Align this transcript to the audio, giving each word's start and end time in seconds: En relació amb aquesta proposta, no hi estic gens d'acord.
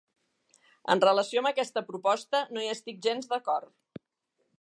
En 0.93 1.01
relació 1.03 1.43
amb 1.43 1.49
aquesta 1.49 1.83
proposta, 1.89 2.41
no 2.57 2.63
hi 2.65 2.71
estic 2.77 3.05
gens 3.09 3.29
d'acord. 3.35 4.05